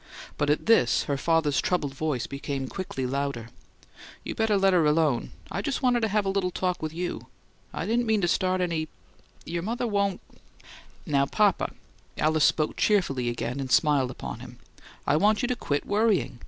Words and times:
But 0.35 0.49
at 0.49 0.65
this, 0.65 1.03
her 1.03 1.15
father's 1.15 1.61
troubled 1.61 1.93
voice 1.93 2.25
became 2.25 2.67
quickly 2.67 3.05
louder: 3.05 3.49
"You 4.23 4.33
better 4.33 4.57
let 4.57 4.73
her 4.73 4.83
alone. 4.87 5.29
I 5.51 5.61
just 5.61 5.83
wanted 5.83 5.99
to 5.99 6.07
have 6.07 6.25
a 6.25 6.29
little 6.29 6.49
talk 6.49 6.81
with 6.81 6.91
you. 6.91 7.27
I 7.71 7.85
didn't 7.85 8.07
mean 8.07 8.21
to 8.21 8.27
start 8.27 8.61
any 8.61 8.87
your 9.45 9.61
mother 9.61 9.85
won't" 9.85 10.19
"Now, 11.15 11.27
papa!" 11.27 11.73
Alice 12.17 12.45
spoke 12.45 12.77
cheerfully 12.77 13.29
again, 13.29 13.59
and 13.59 13.71
smiled 13.71 14.09
upon 14.09 14.39
him. 14.39 14.57
"I 15.05 15.17
want 15.17 15.43
you 15.43 15.47
to 15.49 15.55
quit 15.55 15.85
worrying! 15.85 16.39